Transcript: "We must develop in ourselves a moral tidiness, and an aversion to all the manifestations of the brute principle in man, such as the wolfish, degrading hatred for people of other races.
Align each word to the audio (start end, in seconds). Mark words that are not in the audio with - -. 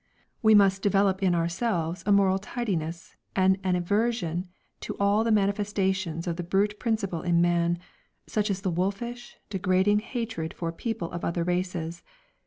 "We 0.41 0.55
must 0.55 0.81
develop 0.81 1.21
in 1.21 1.35
ourselves 1.35 2.01
a 2.07 2.11
moral 2.11 2.39
tidiness, 2.39 3.15
and 3.35 3.59
an 3.63 3.75
aversion 3.75 4.49
to 4.79 4.97
all 4.99 5.23
the 5.23 5.29
manifestations 5.31 6.25
of 6.25 6.37
the 6.37 6.43
brute 6.43 6.79
principle 6.79 7.21
in 7.21 7.39
man, 7.39 7.77
such 8.25 8.49
as 8.49 8.61
the 8.61 8.71
wolfish, 8.71 9.37
degrading 9.51 9.99
hatred 9.99 10.55
for 10.55 10.71
people 10.71 11.11
of 11.11 11.23
other 11.23 11.43
races. 11.43 12.01